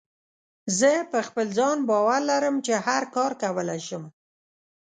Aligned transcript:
زه 0.79 0.91
په 1.11 1.19
خپل 1.27 1.45
ځان 1.57 1.77
باور 1.89 2.21
لرم 2.31 2.55
چې 2.65 2.73
هر 2.85 3.03
کار 3.15 3.31
کولی 3.43 3.79
شم. 3.87 4.03